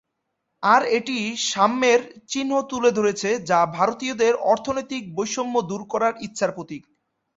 আর 0.63 0.81
এটি 0.97 1.17
সাম্যের 1.49 2.01
চিহ্ন 2.29 2.51
তুলে 2.69 2.89
ধরেছে 2.97 3.29
যা 3.49 3.59
ভারতীয়দের 3.77 4.33
অর্থনৈতিক 4.51 5.03
বৈষম্য 5.17 5.55
দূর 5.69 5.81
করার 5.91 6.13
ইচ্ছার 6.25 6.51
প্রতীক। 6.55 6.83